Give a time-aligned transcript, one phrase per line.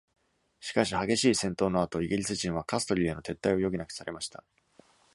[0.61, 4.43] しかし、激しい戦闘の後、イギリス人はカストリーへの撤退を余儀なくされました。